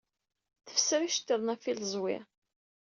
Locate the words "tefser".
0.67-0.99